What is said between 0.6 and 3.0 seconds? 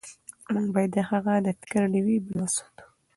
باید د هغه د فکر ډیوې بلې وساتو.